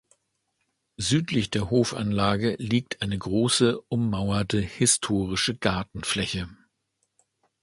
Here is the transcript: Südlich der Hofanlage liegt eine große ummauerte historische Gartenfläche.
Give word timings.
Südlich 0.97 1.51
der 1.51 1.69
Hofanlage 1.69 2.55
liegt 2.57 3.03
eine 3.03 3.19
große 3.19 3.79
ummauerte 3.81 4.59
historische 4.59 5.55
Gartenfläche. 5.55 6.49